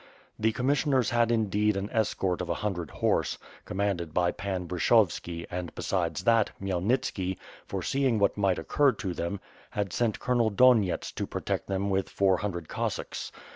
[0.39, 4.65] The com missioners had indeed an escort of a hundred horse, com manded by Pan
[4.67, 10.81] Bryshovski and, besides that, Khmyelnitski, foreseeing what might occur to them, had sent Colonel Don
[10.81, 13.31] yets to protect them with four hundred Cossacks.